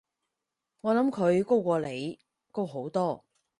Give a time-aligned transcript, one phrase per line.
[0.81, 2.17] 我諗佢高過你，
[2.51, 3.23] 高好多